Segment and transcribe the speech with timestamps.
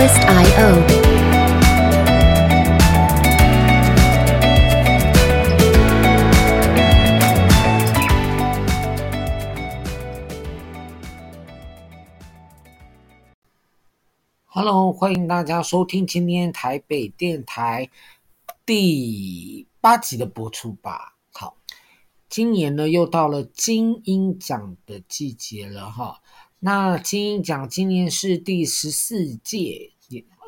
[0.00, 0.66] twist.io。
[14.46, 17.90] Hello，欢迎大家收听今天台北电台
[18.64, 21.18] 第八集的播出吧。
[21.34, 21.58] 好，
[22.30, 26.22] 今年呢又到了金鹰奖的季节了哈。
[26.62, 29.92] 那金鹰奖今年是第十四届，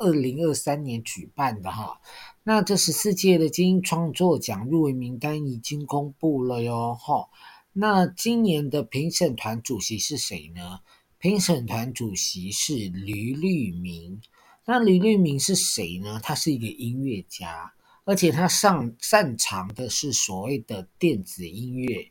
[0.01, 2.01] 二零二三年举办的哈。
[2.45, 7.29] 那这十四届的金鹰创作奖入围名单已经公布了哟哈。
[7.73, 10.81] 那今年的评审团主席是谁呢？
[11.19, 14.21] 评审团主席是吕律明，
[14.65, 16.21] 那吕律明是谁呢？
[16.23, 17.73] 他是一个音乐家，
[18.05, 22.11] 而且他擅擅长的是所谓的电子音乐。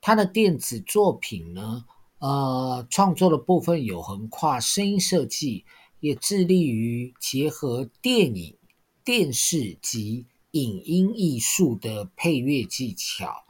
[0.00, 1.84] 他的电子作品呢，
[2.18, 5.64] 呃，创作的部分有横跨声音设计，
[6.00, 8.56] 也致力于结合电影、
[9.04, 13.44] 电视及影音艺术的配乐技巧。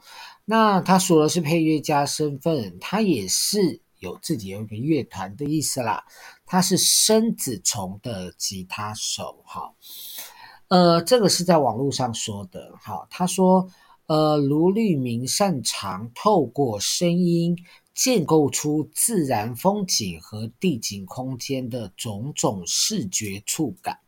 [0.45, 3.81] 那他除了是配乐家身份，他也是。
[3.99, 6.05] 有自己有一个乐团的意思啦，
[6.45, 9.73] 他是生子虫的吉他手，哈，
[10.69, 13.69] 呃，这个是在网络上说的，哈，他说，
[14.05, 17.57] 呃，卢律铭擅长透过声音
[17.99, 23.99] 建构出自然风景和地景空间的种种视觉触感，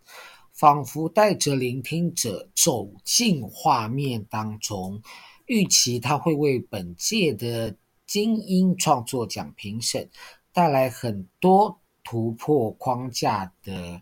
[0.53, 5.01] 仿佛带着聆听者走进画面当中，
[5.45, 7.75] 预期他会为本届的。
[8.07, 10.09] 金鹰创作奖评审
[10.51, 14.01] 带来很多突破框架的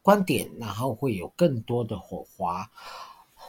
[0.00, 2.70] 观点，然后会有更多的火花。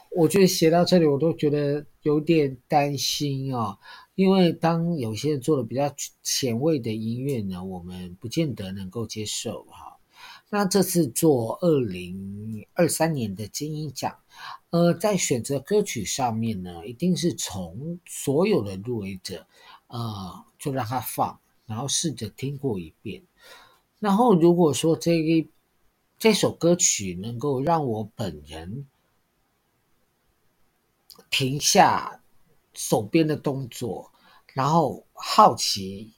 [0.09, 3.77] 我觉得写到这里，我都觉得有点担心啊，
[4.15, 9.97] 因为当有些人做的比较前卫的音乐呢，我们不见得能够接受哈。
[10.49, 14.19] 那这次做二零二三年的金鹰奖，
[14.69, 19.47] 呃，在选择歌曲上面呢，一定是从所有的入围者。
[19.87, 23.21] 呃，就让他放，然后试着听过一遍。
[23.99, 25.47] 然后如果说这一
[26.17, 28.87] 这首歌曲能够让我本人
[31.29, 32.22] 停下
[32.73, 34.11] 手边的动作，
[34.53, 36.13] 然后好奇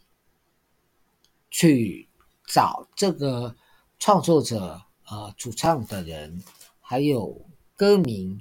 [1.50, 2.08] 去
[2.48, 3.56] 找这个
[4.00, 6.44] 创作者、呃主唱的人，
[6.80, 7.46] 还有
[7.76, 8.40] 歌名，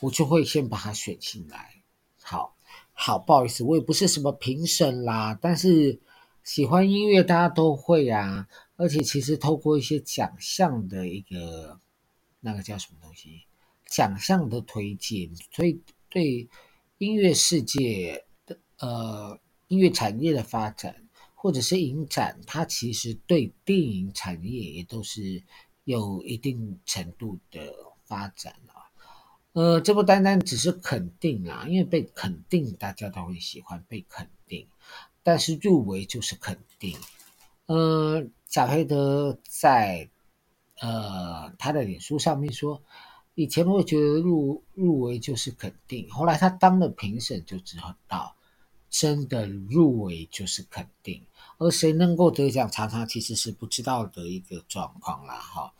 [0.00, 1.82] 我就会先把它选进来。
[2.22, 2.54] 好。
[2.98, 6.00] 好，不好意思，我也不是什么评审啦，但是
[6.42, 11.78] 喜欢音乐大家都会啊，而且其实透过一些奖项的一个
[12.40, 13.42] 那个叫什么东西，
[13.84, 16.48] 奖项的推荐，所以对
[16.98, 25.42] 音乐世界的呃音乐产业的发展，或者是影展，它其实对电影产业也都是
[25.84, 27.72] 有一定程度的
[28.04, 28.88] 发展啊。
[29.52, 34.66] 呃，这不单单只是肯定啊，因为被肯定，大家都会喜欢被肯定。
[35.22, 36.96] 但是入围就是肯定。
[37.66, 40.08] 呃，贾培德在
[40.80, 42.82] 呃他的脸书上面说，
[43.36, 47.76] 以前会觉得入入围就是肯定，后来他当了评审就知
[48.08, 48.34] 道，
[48.90, 51.22] 真的入围就是肯定。
[51.58, 55.34] 而谁能够得奖，常常其实是不知道的一个状况啦。
[55.34, 55.72] 哈，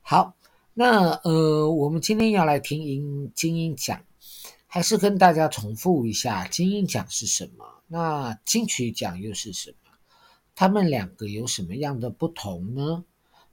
[0.00, 0.34] 好。
[0.74, 4.02] 那呃，我们今天要来听音金鹰奖，
[4.66, 7.82] 还是跟大家重复一下金鹰奖是什么？
[7.88, 9.90] 那金曲奖又是什么？
[10.54, 13.04] 他们两个有什么样的不同呢？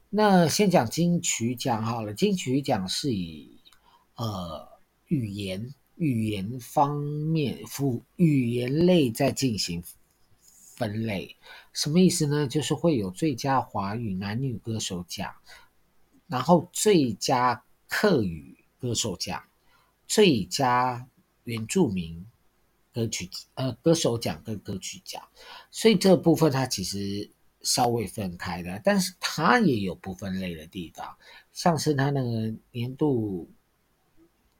[0.09, 2.13] 那先讲金曲奖好了。
[2.13, 3.61] 金曲奖是以
[4.15, 4.67] 呃
[5.05, 7.59] 语言语言方面
[8.15, 9.83] 语语言类在进行
[10.41, 11.35] 分类，
[11.73, 12.47] 什么意思呢？
[12.47, 15.31] 就是会有最佳华语男女歌手奖。
[16.27, 19.43] 然后最佳客语歌手奖、
[20.07, 21.07] 最佳
[21.43, 22.25] 原住民
[22.93, 25.21] 歌曲呃歌手奖跟歌曲奖，
[25.69, 27.29] 所以这部分它其实
[27.61, 31.17] 稍微分开的，但是它也有不分类的地方，
[31.51, 33.49] 像是它那个年度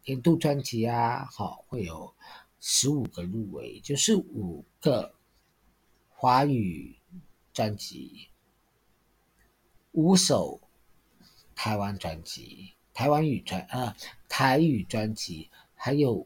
[0.06, 2.13] 年度专辑啊，好会有
[2.60, 5.13] 十五个入围，就是五个
[6.10, 6.98] 华语
[7.54, 8.30] 专辑，
[9.92, 10.62] 五首。
[11.62, 13.94] 台湾专辑、台湾语专呃
[14.30, 16.25] 台语专辑，还有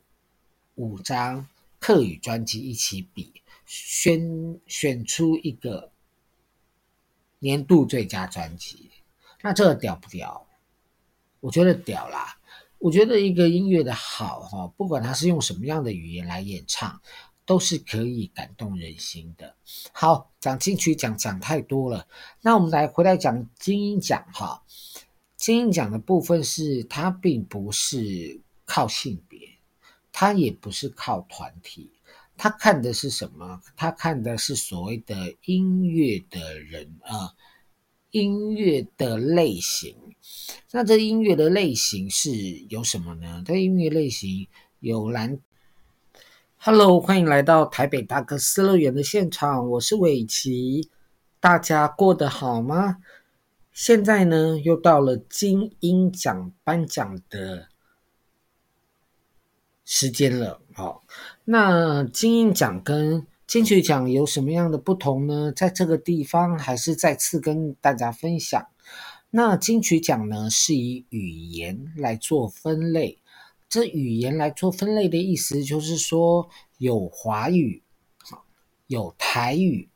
[0.76, 1.48] 五张
[1.80, 5.92] 客语专辑一起比，选选出一个
[7.44, 8.90] 年度最佳专辑。
[9.42, 10.48] 那这屌不屌？
[11.42, 12.38] 我觉得屌啦！
[12.80, 17.02] 我觉得一个音乐的好哈，不管它是用什么样的语言来演唱，
[17.46, 19.54] 都是可以感动人心的。
[19.92, 22.08] 好，讲金曲奖讲太多了，
[22.42, 24.64] 那我们来回来讲金鹰奖哈。
[25.36, 29.40] 金鹰奖的部分是它并不是靠性别，
[30.14, 31.92] 它也不是靠团体，
[32.38, 33.62] 他看的是什么？
[33.76, 37.34] 他看的是所谓的音乐的人啊。
[38.12, 39.96] 音乐的类型，
[40.70, 42.30] 那这音乐的类型是
[42.70, 43.42] 有什么呢？
[43.44, 44.48] 这音乐类型
[44.82, 45.40] 有蓝。
[46.58, 50.92] Hello，欢迎来到台北大哥斯乐园的现场，我是伟奇，
[51.40, 52.98] 大家过得好吗？
[53.72, 57.70] 现在呢，又到了金鹰奖颁奖的
[59.96, 60.60] 时间了。
[60.74, 61.04] 好，
[61.46, 65.54] 那金鹰奖跟金曲奖有什么样的不同呢？
[65.56, 68.66] 在这个地方还是再次跟大家分享。
[69.30, 73.20] 那金曲奖呢，是以语言来做分类。
[73.70, 76.50] 这语言来做分类的意思，就是说
[76.80, 77.84] 有华语，
[78.88, 79.90] 有台语，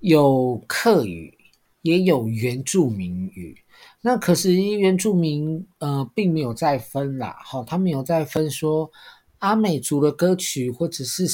[0.00, 1.38] 有客语，
[1.80, 3.56] 也有原住民语。
[4.00, 7.36] 那可是原住民呃，并没有再分啦。
[7.44, 8.90] 好，他没有再分说。
[9.40, 11.24] 阿美族的歌曲，或者是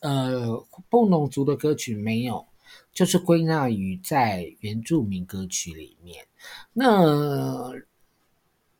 [0.00, 0.60] 呃
[0.90, 2.44] 布农族的歌曲没有，
[2.92, 6.26] 就是归纳于在原住民歌曲里面。
[6.72, 7.70] 那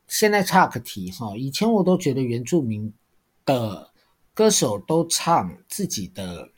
[0.09, 2.93] 现在岔个题哈，以前我都觉得原住民
[3.45, 3.89] 的
[4.35, 6.51] 歌手都唱自己的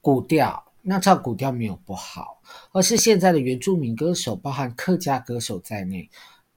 [0.00, 2.40] 古调，那唱古调没有不好，
[2.72, 6.08] 而是现在的原住民歌手，包含客家歌手在内，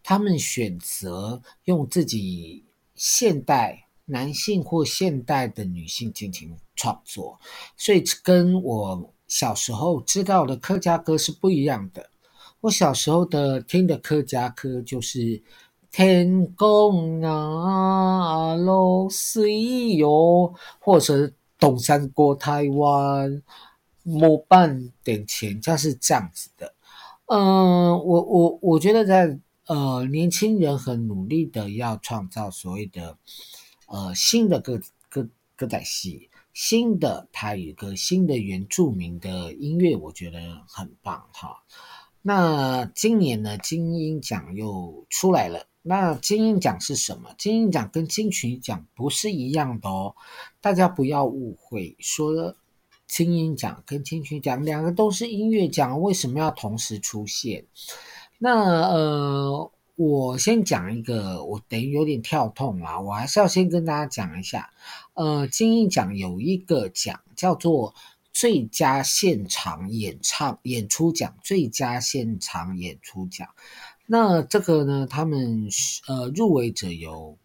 [0.04, 2.64] 他们选择用自己
[2.96, 3.86] 现代。
[4.12, 7.40] 男性或现代的女性进行创作，
[7.78, 12.10] 所以跟我小时候知道的客家歌是不一样的。
[12.62, 15.40] 我小时候的听的客家歌就是
[15.94, 23.44] “天公啊，老水哟”，或者是“东山过台湾，
[24.04, 26.74] 某半点钱”，就是这样子的。
[27.26, 33.18] 嗯，我我我觉得在呃，年轻人很努力的要创造所谓的。
[33.92, 34.80] 呃，新的歌
[35.10, 41.64] 歌歌仔戏，新的台语歌，新的原住民的音乐，我觉得很棒哈。
[42.22, 45.66] 那今年呢，金鹰奖又出来了。
[45.82, 47.34] 那金鹰奖是什么？
[47.36, 50.14] 金鹰奖跟金曲奖不是一样的哦，
[50.62, 52.56] 大家不要误会，说
[53.10, 57.66] 金鹰奖跟金曲奖两个都是音乐奖，为什么要同时出现？
[58.38, 59.70] 那呃。
[60.02, 64.72] 我先讲一个，我等于有点跳痛啊，我还是要先跟大家讲一下。
[65.14, 67.94] 呃，金鹰奖有一个奖叫做
[68.32, 73.50] 最佳现场演唱演出奖，最佳现场演出奖。
[74.06, 75.68] 那这个呢，他们
[76.08, 77.38] 呃入围者有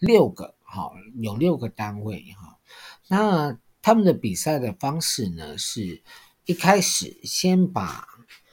[0.00, 2.58] 六个，好，有六个单位哈。
[3.06, 6.00] 那他们的比赛的方式呢，是
[6.46, 8.08] 一开始先把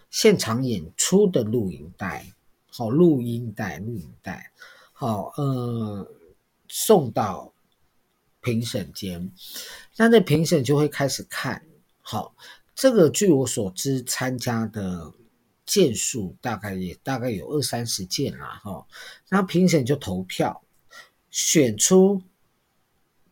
[0.09, 2.25] 现场演出的录影带。
[2.71, 4.51] 好，录音带，录音带，
[4.93, 6.09] 好，呃，
[6.69, 7.51] 送到
[8.39, 9.31] 评审间，
[9.97, 11.65] 那那评审就会开始看。
[12.01, 12.33] 好，
[12.73, 15.11] 这个据我所知，参加的
[15.65, 18.87] 件数大概也大概有二三十件啦，哈。
[19.29, 20.63] 那评审就投票，
[21.29, 22.21] 选出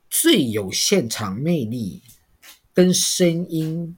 [0.09, 2.01] 最有现场魅力
[2.73, 3.97] 跟声音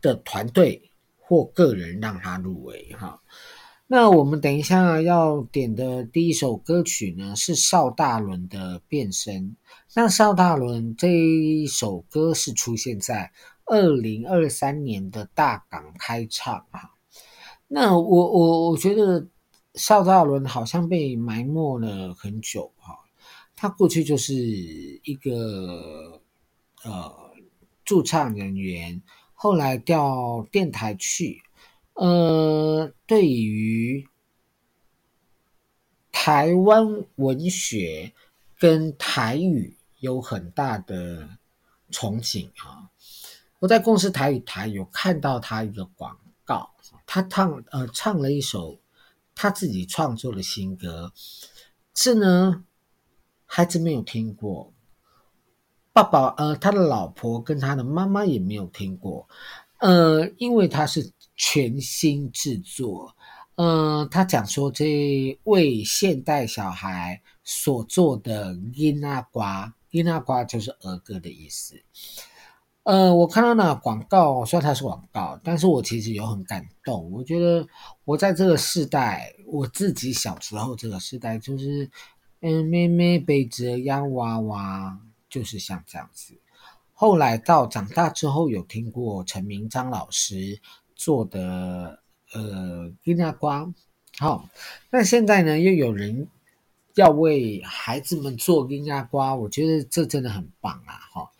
[0.00, 3.20] 的团队或个人，让他入围，哈。
[3.86, 9.50] 那我们等一下要点的第一首歌曲呢，是邵大伦的《变身》。
[9.94, 13.32] 那邵大伦这一首歌是出现在
[13.66, 16.90] 二零二三年的大港开唱啊。
[17.66, 19.26] 那我我我觉得
[19.74, 22.99] 邵大伦好像被埋没了很久哈。
[23.60, 26.22] 他过去就是一个
[26.82, 27.30] 呃
[27.84, 29.02] 驻唱人员，
[29.34, 31.42] 后来调电台去。
[31.92, 34.08] 呃，对于
[36.10, 38.14] 台湾文学
[38.58, 41.28] 跟台语有很大的
[41.90, 42.88] 憧憬啊！
[43.58, 46.70] 我在公司台语台有看到他一个广告，
[47.04, 48.80] 他唱呃唱了一首
[49.34, 51.12] 他自己创作的新歌，
[51.94, 52.64] 是呢，
[53.52, 54.72] 孩子没有听过，
[55.92, 59.28] 爸爸呃他的老婆跟他的妈妈也没有听过，
[59.78, 61.12] 呃，因为他是。
[61.42, 63.16] 全新制作，
[63.54, 69.40] 呃，他讲说这为现代小孩所做的囡仔歌，
[69.90, 71.82] 囡仔歌就是儿歌的意思。
[72.82, 77.10] 呃，我看到那广告，虽然它是广告，但是我其实有很感动。
[77.10, 77.66] 我觉得
[78.04, 81.90] 我在这个世代，我自己小时候这个世代，就是
[82.42, 86.32] 嗯，妹妹背着洋娃娃，就是像这样子。
[86.94, 90.58] 后来到长大之后，有听过陈明章老师
[90.94, 93.70] 做的呃金牙瓜，
[94.18, 94.48] 好，
[94.90, 96.28] 那现在呢又有人
[96.94, 100.96] 要为孩子们做金牙瓜，我觉得这真的很棒啊！
[101.12, 101.30] 哈，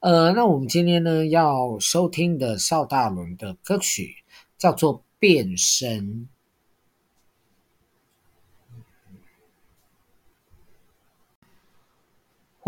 [0.00, 4.16] 呃，那我们今天呢要收听的邵大伦的歌曲
[4.58, 6.04] 叫做《变身》。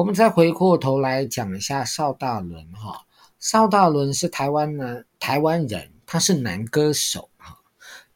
[0.02, 3.06] 我们再回过头来讲一下邵大伦哈，
[3.38, 7.56] 邵大伦是台湾男台湾人，他是男歌手哈，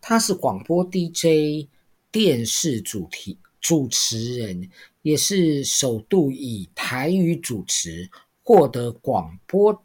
[0.00, 1.69] 他是广播 DJ、
[2.11, 4.69] 电视主题主持人，
[5.02, 8.11] 也是首度以台语主持
[8.43, 9.81] 获得广播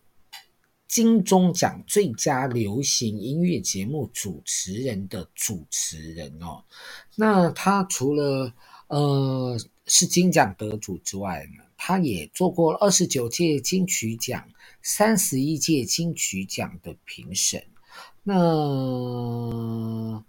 [0.87, 6.63] 金钟奖最佳流行音乐节目主持人的主持人哦。
[7.15, 8.51] 那他除了
[8.87, 9.55] 呃
[9.85, 14.47] 是金奖得主之外呢，他也做过二十九届金曲奖、
[14.83, 17.65] 三十一届金曲奖的评审。
[18.21, 20.23] 那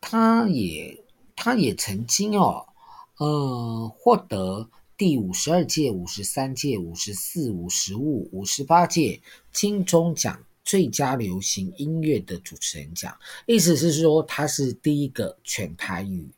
[0.00, 1.04] 他也
[1.36, 2.66] 他也曾经哦，
[3.18, 9.20] 呃，获得第五十二届、五十三届、五十四、五十五、五十八届
[9.52, 13.16] 金钟奖最佳流行音乐的主持人奖。
[13.46, 16.28] 意思是说，他是第一个全台语。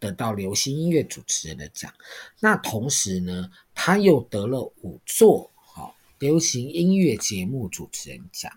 [0.00, 1.92] 得到流行音乐主持人的奖，
[2.40, 8.52] 那同时呢，他又得了五座好流行音乐节目主持人奖。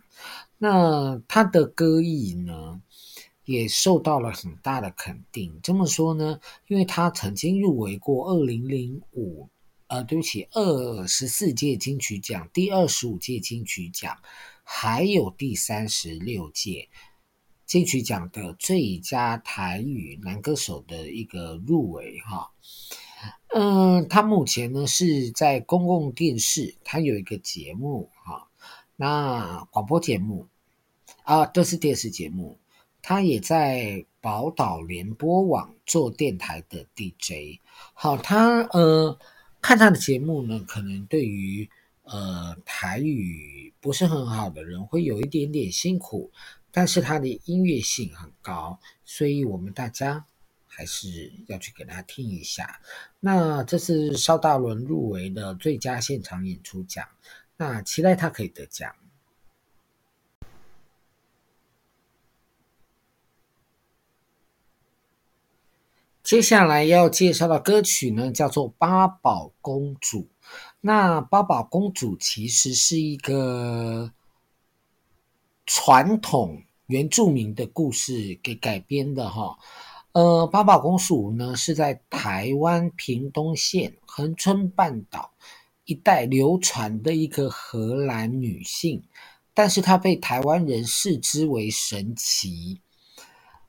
[0.57, 2.81] 那他的歌艺呢，
[3.45, 5.59] 也受到了很大的肯定。
[5.63, 9.49] 这么说呢，因为他曾经入围过二零零五，
[9.87, 14.19] 呃，对不起，二十四届金曲奖、第二十五届金曲奖，
[14.63, 16.89] 还有第三十六届。
[17.71, 22.51] 金曲奖的最佳台语男歌手的一个入围哈，
[23.53, 28.49] 嗯，他目前呢是在公共电视，他有一个节目哈，
[28.97, 30.49] 那广播节目
[31.23, 32.59] 啊都是电视节目，
[33.01, 37.61] 他也在宝岛联播网做电台的 DJ。
[37.93, 39.17] 好，他呃
[39.61, 41.69] 看他的节目呢，可能对于
[42.03, 46.29] 呃台语不是很好的人会有一点点辛苦。
[46.73, 50.25] 但是它的音乐性很高，所以我们大家
[50.65, 52.79] 还是要去给他听一下。
[53.19, 57.05] 那这是邵大伦入围的最佳现场演出奖，
[57.57, 58.95] 那期待他可以得奖。
[66.23, 70.19] 接下来要介绍的歌曲呢，叫做《八宝公主》。
[70.79, 74.13] 那八宝公主其实是一个。
[75.73, 79.57] 传统原住民的故事给改编的哈，
[80.11, 85.31] 呃，八宝公主呢是在台湾屏东县恒春半岛
[85.85, 89.01] 一带流传的一个荷兰女性，
[89.53, 92.81] 但是她被台湾人视之为神奇。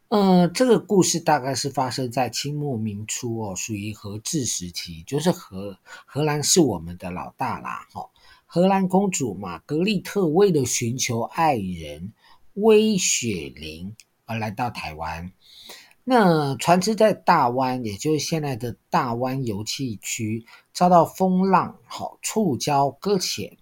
[0.08, 8.10] 呃，这个故事大概是发生在清末民初哦，属于荷治时期，就是荷荷兰是我们的老大啦，哈。
[8.54, 12.12] 荷兰公主玛格丽特为了寻求爱人
[12.52, 15.32] 威雪玲而来到台湾。
[16.04, 20.44] 那船只在大湾，也就是现在的大湾油气区，
[20.74, 23.56] 遭到风浪好触礁搁浅。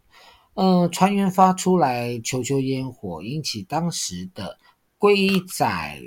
[0.54, 4.58] 呃，船员发出来求救烟火，引起当时的
[4.98, 6.02] 龟仔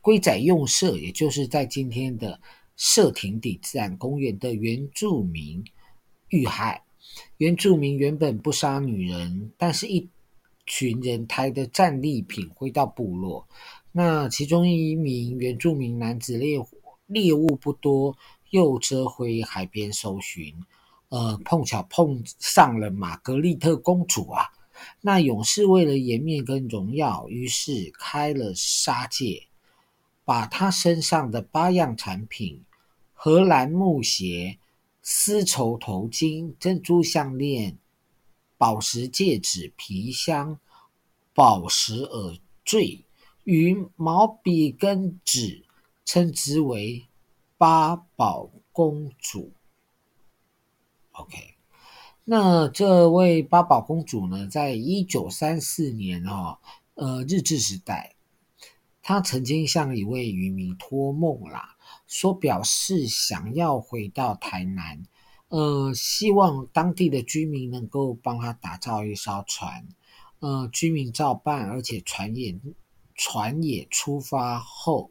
[0.00, 2.40] 龟仔用社，也就是在今天的
[2.76, 5.64] 社亭底自然公园的原住民
[6.28, 6.83] 遇害。
[7.36, 10.08] 原住民原本不杀女人，但是一
[10.66, 13.46] 群人抬着战利品回到部落。
[13.92, 16.58] 那其中一名原住民男子猎
[17.06, 18.16] 猎物不多，
[18.50, 20.54] 又折回海边搜寻，
[21.10, 24.48] 呃，碰巧碰上了玛格丽特公主啊。
[25.00, 29.44] 那勇士为了颜面跟荣耀，于是开了杀戒，
[30.24, 32.64] 把他身上的八样产品——
[33.12, 34.58] 荷兰木鞋。
[35.06, 37.76] 丝绸头巾、珍珠项链、
[38.56, 40.58] 宝石戒指、皮箱、
[41.34, 43.04] 宝石耳坠
[43.42, 45.66] 与毛笔跟纸，
[46.06, 47.04] 称之为
[47.58, 49.52] 八宝公主。
[51.12, 51.54] OK，
[52.24, 56.56] 那这位八宝公主呢，在一九三四年哦，
[56.94, 58.14] 呃，日治时代，
[59.02, 61.73] 她曾经向一位渔民托梦啦。
[62.06, 65.02] 说表示想要回到台南，
[65.48, 69.86] 呃，希望当地的居民能够帮他打造一艘船，
[70.40, 72.58] 呃，居民照办，而且船也
[73.14, 75.10] 船也出发后，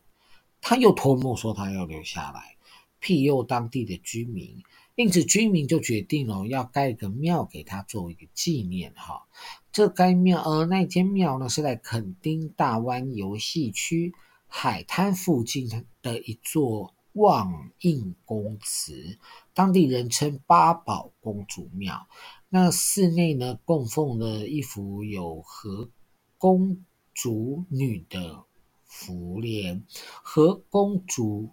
[0.61, 2.55] 他又托梦说他要留下来
[2.99, 4.63] 庇佑当地的居民，
[4.95, 9.23] 因此居民就决定了要盖一个庙给他作为一个纪念哈。
[9.71, 14.13] 这该庙呃那间庙呢是在垦丁大湾游戏区
[14.55, 19.17] 海滩附近的一座望应公祠，
[19.55, 22.07] 当地人称八宝公主庙。
[22.49, 25.89] 那寺内呢供奉了一幅有和
[26.37, 28.45] 公主女的
[28.85, 29.83] 福莲，
[30.21, 31.49] 和公主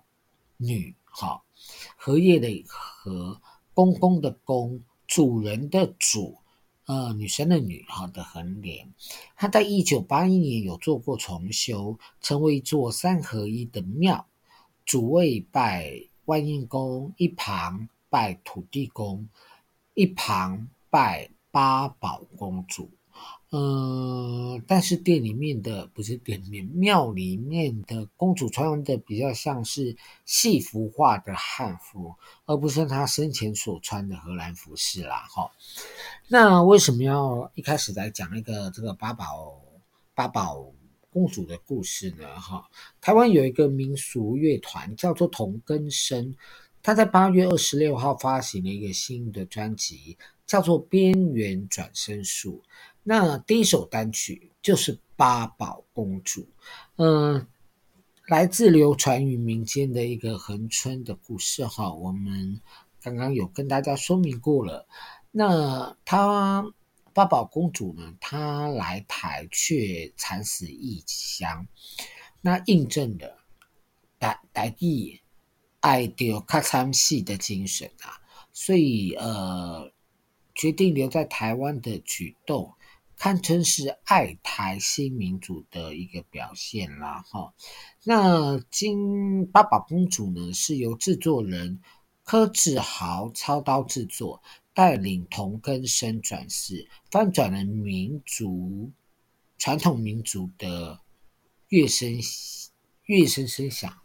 [0.59, 1.42] 女哈。
[1.97, 3.40] 荷叶的荷，
[3.73, 6.39] 公公的公，主人的主，
[6.90, 8.92] 呃，女生的女，好的横联。
[9.37, 14.26] 它在一九八一年有做过重修，成为一座三合一的庙，
[14.85, 15.88] 主位拜
[16.25, 19.28] 万应公，一旁拜土地公，
[19.94, 22.90] 一旁拜八宝公主。
[23.50, 32.14] 呃，但是店里面的不是店里面，庙里面的公主穿的比较像是戏服化的汉服，
[32.47, 35.26] 而不是她生前所穿的荷兰服饰啦。
[35.35, 35.50] 哈，
[36.28, 39.61] 那为什么要一开始来讲那个这个八宝
[40.14, 40.73] 八宝
[41.11, 42.28] 公主的故事呢？
[42.38, 42.69] 哈，
[43.00, 46.37] 台湾有一个民俗乐团叫做同根生，
[46.85, 50.16] 他在八月二十六号发行了一个新的专辑，
[50.47, 52.62] 叫做《边缘转生术》。
[53.02, 56.47] 那第一首单曲就是八宝公主，
[56.97, 57.47] 嗯、
[58.26, 62.61] 来自流传于民间的一个恒春的故事哈，我们
[63.02, 64.87] 刚刚有跟大家说明过了。
[65.30, 66.64] 那她
[67.12, 71.66] 八宝公主呢，她来台却惨死异乡，
[72.42, 73.38] 那印证了
[74.19, 75.21] 台台语
[75.80, 78.21] 爱到较惨戏的精神啊，
[78.52, 79.90] 所以呃，
[80.54, 82.75] 决定留在台湾的举动。
[83.21, 87.53] 堪称是爱台新民主的一个表现啦，哈。
[88.03, 91.83] 那金八宝公主呢，是由制作人
[92.25, 98.90] 柯志豪操刀制作，带领同根生转世，翻转了民族
[99.59, 100.99] 传统民族的
[101.68, 102.18] 乐声
[103.05, 103.99] 乐声声响，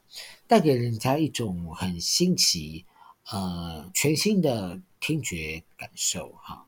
[0.46, 2.86] 带给人家一种很新奇、
[3.32, 6.68] 呃全新的听觉感受，哈。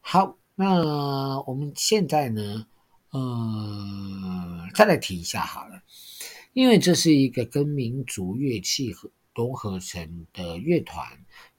[0.00, 0.36] 好。
[0.58, 2.66] 那我们现在呢，
[3.10, 5.82] 呃，再来提一下好了，
[6.54, 11.06] 因为这是一个跟民族乐器合融合成的乐团，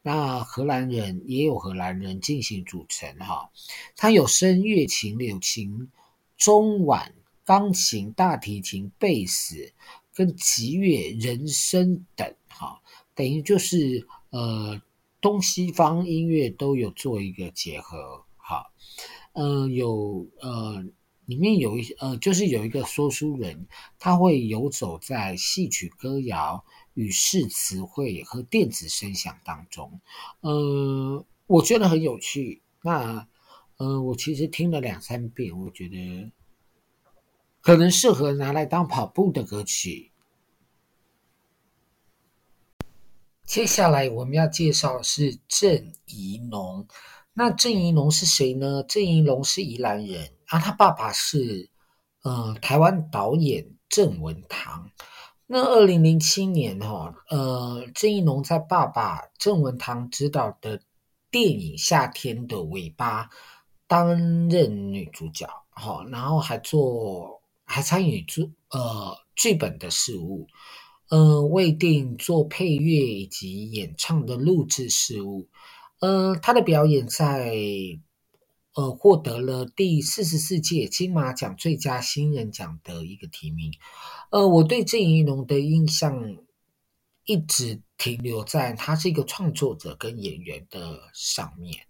[0.02, 3.52] 那荷兰人也有荷兰人进行组成哈，
[3.96, 5.92] 它有声乐琴、柳琴、
[6.36, 7.14] 中阮、
[7.46, 9.74] 钢琴、大提琴、贝斯
[10.12, 12.82] 跟击乐、人声等哈，
[13.14, 14.82] 等于就是呃
[15.22, 18.24] 东西方音乐都有做一个结合。
[19.40, 20.84] 嗯，有呃，
[21.26, 23.68] 里面有一呃，就是有一个说书人，
[24.00, 30.02] 他会游走在戏曲歌谣、语式词汇和电子声响当中，
[30.42, 32.64] 呃，我觉得很有趣。
[32.82, 33.28] 那
[33.78, 36.32] 呃，我其实听了两三遍，我觉得
[37.62, 40.10] 可能适合拿来当跑步的歌曲。
[43.46, 46.88] 接下来我们要介绍是郑宜农。
[47.40, 48.82] 那郑宜农是谁呢？
[48.90, 51.70] 郑宜农是宜兰人啊，他爸爸是
[52.24, 54.90] 呃台湾导演郑文堂。
[55.46, 60.82] 那二零零七年哈，呃，郑宜农在爸爸郑文堂执导的
[61.30, 63.26] 电影《夏天的尾巴》
[63.86, 70.48] 担任女主角，哈，然后还做还参与做呃剧本的事务，
[71.10, 75.48] 呃，为电影做配乐以及演唱的录制事务。
[76.00, 77.56] 呃，他的表演在
[78.76, 83.74] 呃获得了第四十四届金马奖最佳新人奖的一个提名。
[84.30, 86.38] 呃，我对郑宜农的印象
[87.26, 91.88] 一直停留在他是一个创作者跟演员的上面。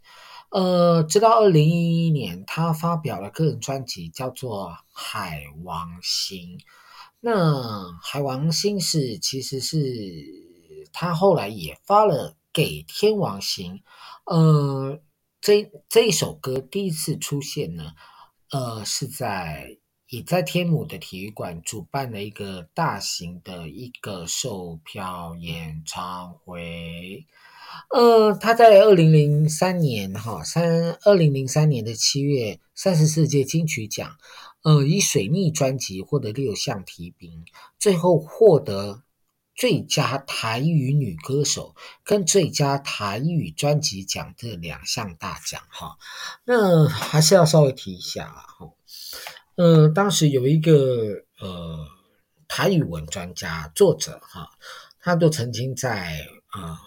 [0.51, 6.57] 呃，直到二零一一年，他发表了个人专辑，叫做《海王星》。
[7.19, 7.33] 那
[8.01, 9.77] 《海王星》是其实是
[10.93, 12.36] 他后来也发了。
[12.57, 13.83] 给天王星，
[14.25, 14.99] 呃，
[15.39, 17.91] 这这一首歌第一次出现呢，
[18.49, 19.77] 呃，是在
[20.09, 27.27] 也在天母的体育馆主办了一个大型的一个售票演唱会，
[27.93, 34.17] 呃，他在二零零三年哈三二零零三年的七月三十四届金曲奖，
[34.63, 37.45] 呃，以水逆专辑获得六项提名，
[37.77, 39.03] 最后获得。
[39.57, 45.97] 最佳台语女歌手跟最佳台语专辑奖这两项大奖哈，
[46.45, 48.69] 那还是要稍微提一下哈，
[49.55, 51.87] 呃，当时有一个呃
[52.47, 54.47] 台语文专家作者哈，
[54.99, 56.79] 他都曾经在啊、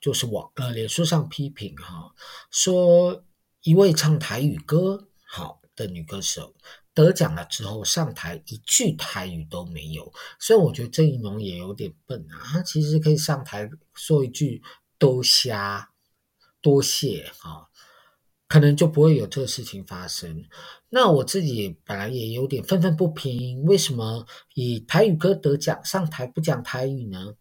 [0.00, 2.14] 就是网呃脸书上批评哈，
[2.52, 3.24] 说
[3.62, 6.54] 一位唱台语歌好的女歌手
[6.94, 14.62] 得奖了之后上台一句台语都没有，所以我觉得郑宜农也有点笨啊，他其实可以上台说一句
[14.98, 15.54] 多谢
[16.60, 17.68] 多谢哈，
[18.48, 20.44] 可能就不会有这个事情发生。
[20.88, 27.34] 那我自己本来也有点愤愤不平，为什么以台语歌得奖上台不讲台语呢？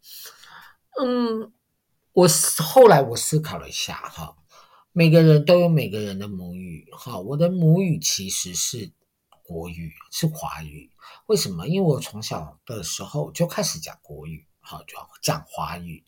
[1.02, 1.52] 嗯。
[2.12, 4.36] 我后来我思考了一下哈，
[4.92, 7.18] 每个人都有每个人的母语哈。
[7.18, 8.92] 我的母语其实是
[9.50, 10.92] 国语，是华语。
[11.26, 11.68] 为什么？
[11.68, 16.06] 因为我从小的时候就开始讲国语，好，就讲华语。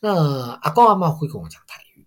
[0.00, 2.06] 那阿公阿妈会跟我讲台语，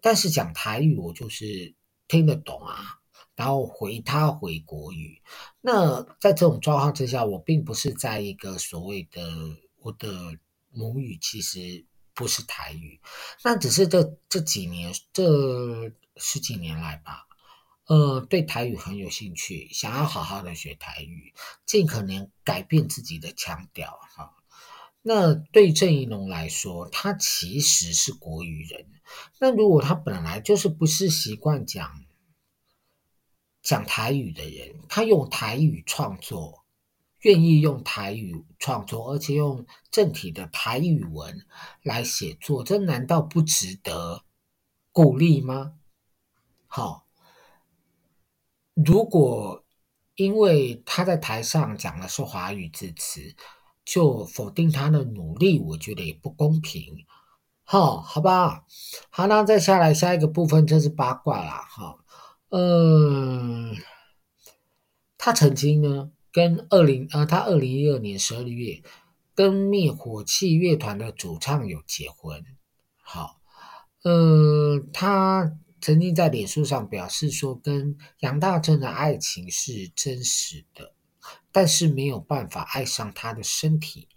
[0.00, 1.74] 但是讲台语我就是
[2.08, 2.98] 听得懂啊，
[3.34, 5.20] 然后回他回国语。
[5.60, 9.20] 那在这种状况之下，我并不是在一个所谓的
[9.80, 10.08] 我的
[10.70, 11.84] 母语其实。
[12.18, 12.98] 不是台语，
[13.44, 15.22] 那只是这这几年这
[16.16, 17.26] 十几年来吧，
[17.86, 21.32] 呃，对台语很有兴趣，想要好好的学台语，
[21.64, 24.34] 尽可能改变自己的腔调哈。
[25.02, 28.86] 那对郑宜农来说，他其实是国语人，
[29.38, 32.04] 那如果他本来就是不是习惯讲
[33.62, 36.62] 讲台语的人，他用台语创作。
[37.20, 41.44] 愿意用台语创作，而且用正体的台语文
[41.82, 44.22] 来写作，这难道不值得
[44.92, 45.72] 鼓励吗？
[46.66, 47.05] 好，
[48.76, 49.64] 如果
[50.14, 53.34] 因为他在台上讲的是华语字词，
[53.84, 57.04] 就否定他的努力，我觉得也不公平。
[57.64, 58.64] 好，好吧，
[59.10, 61.50] 好，那再下来下一个部分就是八卦了。
[61.50, 61.98] 哈，
[62.50, 63.74] 嗯，
[65.18, 66.12] 他曾经呢？
[66.30, 68.82] 跟二零呃，他二零一二年十二月
[69.34, 72.44] 跟灭火器乐团的主唱有结婚。
[73.00, 73.40] 好，
[74.04, 75.50] 嗯，他
[75.86, 80.92] 曾经在脸书上表示说，跟杨大正的爱情是真实的，
[81.52, 84.08] 但是没有办法爱上他的身体。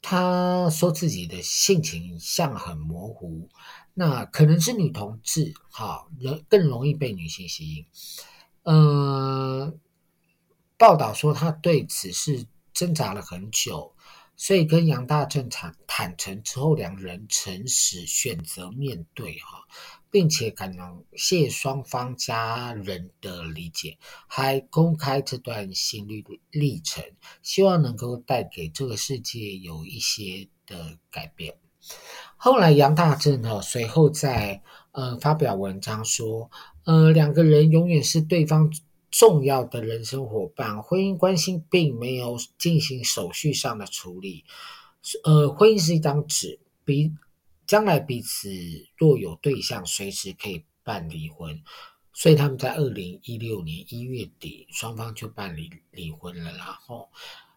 [0.00, 3.48] 他说自己的性倾向很模糊，
[3.92, 7.84] 那可能是女同志，哈，人更容易被女性吸引。
[8.62, 9.74] 呃。
[10.78, 13.96] 报道说，他对此事挣扎了很久，
[14.36, 19.66] 所以跟杨大正坦坦诚之后，两人诚实选择面对哈，
[20.10, 20.76] 并且感
[21.14, 23.96] 谢双方家人的理解，
[24.26, 27.04] 还公开这段心路历程，
[27.42, 31.54] 希望能够带给这个世界有一些的改变。
[32.36, 36.50] 后来杨大正呢，随后在呃发表文章说，
[36.84, 38.70] 呃两个人永远是对方。
[39.12, 44.44] 重要的人生伙伴，婚姻关系并没有进行手续上的处理。
[45.24, 47.10] 呃，婚姻是一张纸，比
[47.70, 48.50] 将来彼此
[48.96, 51.62] 若有对象，随时可以办离婚。
[52.12, 56.50] 所以他们在二零一六年一月底，双方就办理离婚了。
[56.56, 57.08] 然后，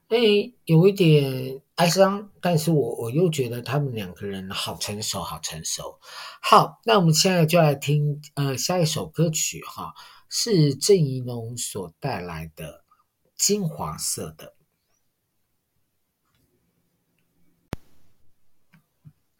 [0.09, 0.19] 哎，
[0.65, 5.97] 有一点哀伤，但是我我又觉得他们两个人好成熟，好成熟。
[6.43, 9.95] 好，那我们现在就来听呃下一首歌曲哈。
[10.29, 12.83] 是郑宜农所带来的
[13.35, 14.53] 金黄色的。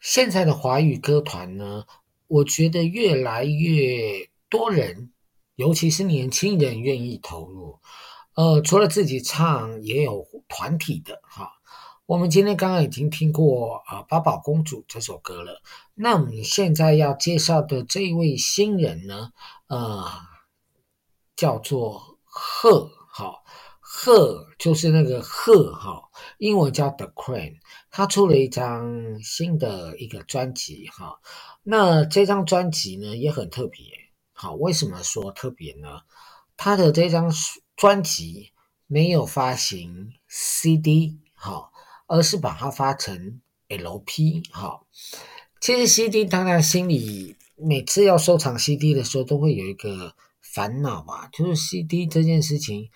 [0.04, 1.86] 现在的华语歌团呢，
[2.26, 5.10] 我觉得越来越多人，
[5.54, 7.78] 尤其是年轻人愿意投入。
[8.34, 11.52] 呃，除了自己唱，也有团体的哈。
[12.04, 15.62] 我们今天刚刚已经听过啊，《八宝公主》这首歌了。
[15.94, 19.32] 那我们现在要介绍的这一位新人呢，
[19.68, 20.04] 呃。
[21.36, 22.92] 叫做贺，
[23.96, 27.58] 好，贺就是那个贺，哈，英文叫 The Crane，
[27.90, 31.20] 他出了一张新的一个专辑，哈，
[31.62, 33.84] 那这张专辑呢也很特别，
[34.32, 36.00] 好，为什么说特别呢？
[36.56, 37.32] 他的这张
[37.76, 38.52] 专辑
[38.88, 41.70] 没有发行 CD，哈，
[42.08, 44.80] 而是把它发成 LP，哈，
[45.60, 50.16] 其实 CD，当然心里每次要收藏 CD 的时候，都会有一个。
[50.54, 52.88] 烦恼吧，就是 CD 这件事情，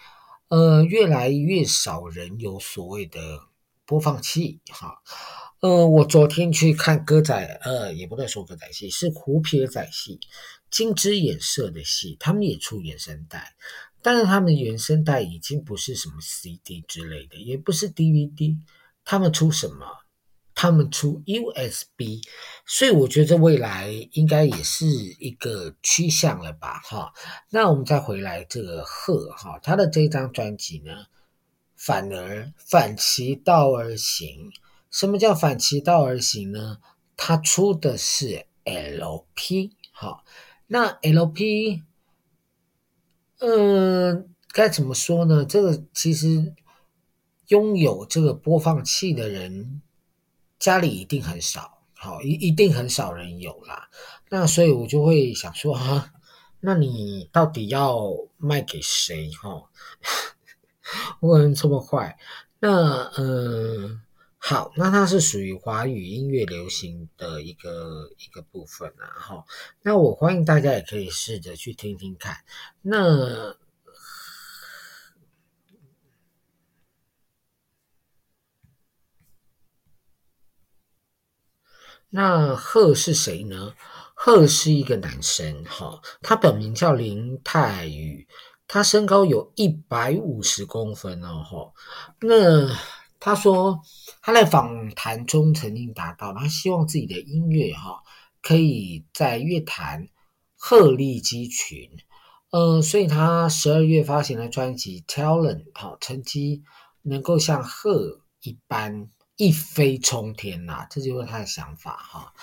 [0.48, 3.20] 呃，越来越少人有所谓的
[3.84, 5.02] 播放器，哈，
[5.61, 10.18] 呃，我昨天去看歌仔，呃，也不能说歌仔戏，是胡撇仔戏，
[10.70, 13.54] 金枝演色的戏，他们也出原声带，
[14.00, 18.56] 但是他们原声带已经不是什么 CD 之类的，也不是 DVD，
[19.04, 19.87] 他们出什么？
[20.61, 22.21] 他们出 USB，
[22.66, 24.85] 所以我觉得未来应该也是
[25.21, 27.12] 一个趋向了吧，哈。
[27.51, 31.07] 那我们再回来这个贺哈，他的这张专辑呢，
[31.77, 34.51] 反而反其道而行。
[34.90, 36.79] 什么叫反其道而行呢？
[37.16, 39.71] 他出的是 LP。
[39.92, 40.25] 好，
[40.66, 41.85] 那 LP，
[43.38, 45.44] 嗯、该怎么说呢？
[45.44, 46.53] 这个其实
[47.47, 49.83] 拥有这个播放器的人
[50.59, 53.88] 家里一定很少，好，一一定很少人有啦。
[54.29, 56.12] 那所以我就会想说，哈，
[56.61, 59.31] 那你到底要卖给谁？
[59.40, 59.64] 哈，
[61.21, 62.18] 我人这么坏，
[62.61, 64.03] 那嗯。
[64.40, 69.44] 好，那它是属于华语音乐流行的一个一个部分啊，哈。
[69.83, 72.37] 那我欢迎大家也可以试着去听听看。
[72.81, 73.57] 那
[82.11, 83.75] 那贺是谁呢？
[84.14, 88.27] 贺是一个男生，哈，他本名叫林泰宇，
[88.66, 91.73] 他身高有一百五十公分哦，哈。
[92.21, 92.68] 那
[93.21, 93.81] 他说
[94.21, 98.03] 他在访谈中曾经达到，他希望自己的音乐哈
[98.42, 100.09] 可以在乐坛
[100.57, 101.88] 鹤立鸡群，
[102.51, 106.64] 呃，所以他十二月发行的专辑《Talent》，哈，成绩
[107.03, 112.35] 能够像鹤一般一飞冲天呐，这就是他的想法哈。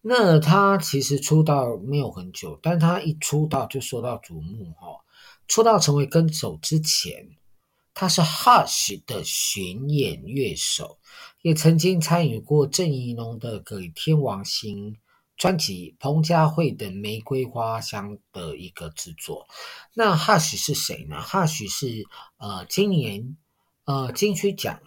[0.00, 5.02] 那他其实出道没有很久，但他一出道就受到瞩目哈。
[5.48, 7.30] 出道成为歌手之前。
[7.96, 10.98] 他是 Hush 的巡演乐手，
[11.42, 14.94] 也曾经参与过郑宜农的《给天王星》
[15.36, 19.46] 专辑、彭佳慧的《玫瑰花香》的一个制作。
[19.94, 22.04] 那 Hush 是谁呢？Hush 是
[22.36, 23.36] 呃今年
[23.84, 24.80] 呃金曲奖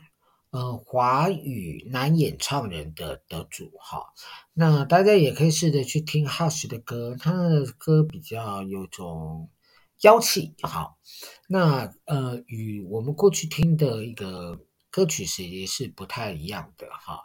[0.52, 4.14] 呃华语男演唱人的得主哈。
[4.54, 9.50] 那大家也可以试着去听 Hush 的歌，他的歌比较有种。
[10.02, 11.00] 妖气好，
[11.48, 14.60] 那呃，与我们过去听的一个
[14.92, 17.24] 歌曲是也是不太一样的哈。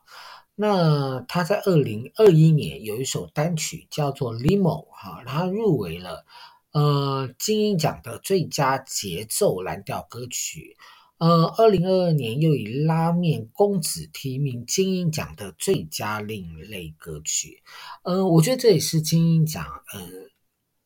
[0.54, 6.24] 那他在二零二一年有一首单曲叫做《Limo》哈，他入围了
[6.72, 10.78] 呃金音奖的最佳节奏蓝调歌曲。
[11.22, 17.62] 呃，二零二二年又以《拉面公子》提名金音奖的最佳另类歌曲。
[18.02, 20.00] 呃，我觉得这也是金音奖呃。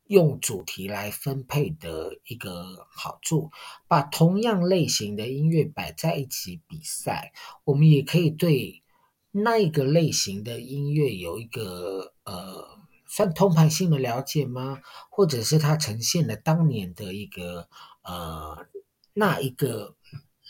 [0.09, 3.51] 用主题来分配的一个好处，
[3.89, 7.33] 把同样类型的音乐摆在一起比赛，
[7.65, 8.85] 我们也可以对
[9.33, 14.81] 那一个类型的音乐有一个呃，算通盘性的了解吗？
[15.11, 17.69] 或者是它呈现了当年的一个
[18.05, 18.65] 呃
[19.13, 19.96] 那一个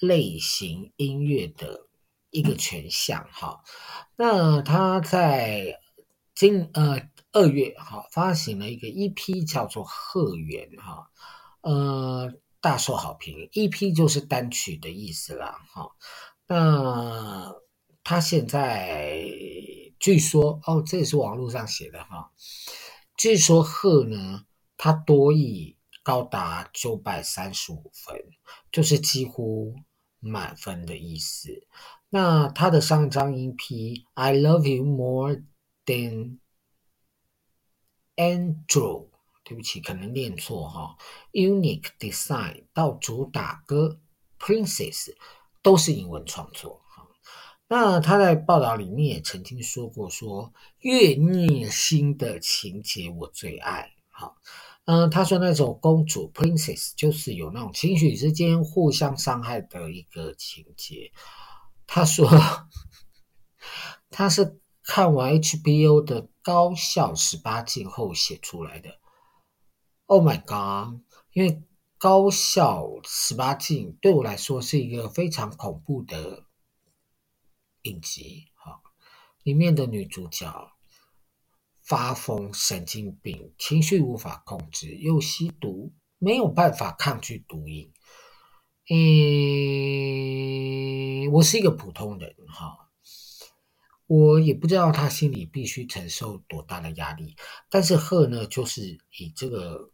[0.00, 1.87] 类型音乐的
[2.30, 3.62] 一个全项哈？
[4.16, 5.80] 那他在
[6.35, 7.09] 今呃。
[7.32, 11.11] 二月哈发行了一个 EP，叫做《贺源》哈，
[11.61, 12.32] 呃，
[12.62, 13.37] 大受好评。
[13.52, 15.90] EP 就是单曲的意思啦哈。
[16.46, 17.54] 那
[18.02, 19.28] 他现在
[20.00, 22.32] 据说哦，这也是网络上写的哈。
[23.18, 24.46] 据说鹤呢，
[24.78, 25.75] 他多益
[26.06, 28.16] 高达九百三十五分，
[28.70, 29.74] 就是几乎
[30.20, 31.66] 满分的意思。
[32.08, 33.56] 那他的上张 EP
[34.14, 35.42] 《I Love You More
[35.84, 36.38] Than》。
[38.14, 39.08] Andrew，
[39.42, 40.96] 对不起，可能念错哈。
[41.32, 43.98] Unique Design 到主打歌
[44.38, 45.12] Princess
[45.60, 47.08] 都是英文创作哈。
[47.66, 53.90] 那他在报道里面也曾经说过说，越虐心的情节我最爱。
[54.08, 54.36] 好，
[54.87, 61.12] 嗯，他说那种公主 Princess 就是有那种情侣之间互相伤害的一个情节。
[61.87, 62.29] 他说
[64.11, 64.61] 他是。
[64.88, 69.01] 看完 HBO 的《高校十八禁》后写出来的
[70.05, 71.01] ，Oh my god！
[71.33, 71.51] 因为
[71.99, 76.44] 《高校十八禁》对我来说是一个非常恐怖的
[77.83, 78.81] 影集，哈，
[79.42, 80.70] 里面的女主角
[81.87, 87.92] 发疯、神经病、情绪无法控制，又吸毒，没有办法抗拒毒瘾。
[88.88, 88.96] 嗯，
[91.33, 92.83] 我是一个普通人，哈。
[94.09, 97.35] 我也不知道他心里必须承受多大的压力，
[97.68, 99.90] 但是贺呢，就是以这个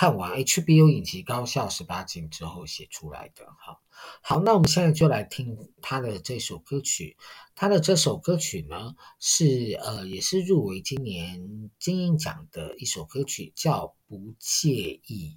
[0.00, 3.44] 看完 HBO 影集《高校十八禁》之后写出来的。
[3.58, 3.82] 好，
[4.22, 7.18] 好，那我们现在就来听他的这首歌曲。
[7.54, 14.70] 他的这首歌曲呢，是呃，也是入围今年金鹰奖的一首歌曲，叫《不介
[15.04, 15.36] 意》。